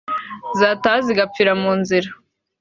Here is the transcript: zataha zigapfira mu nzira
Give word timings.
zataha 0.59 0.99
zigapfira 1.07 1.51
mu 1.61 1.71
nzira 1.79 2.09